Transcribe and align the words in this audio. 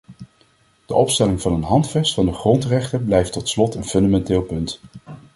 De 0.85 0.93
opstelling 0.93 1.41
van 1.41 1.53
een 1.53 1.63
handvest 1.63 2.13
van 2.13 2.25
de 2.25 2.33
grondrechten 2.33 3.05
blijft 3.05 3.33
tot 3.33 3.49
slot 3.49 3.75
een 3.75 3.85
fundamenteel 3.85 4.41
punt. 4.41 4.79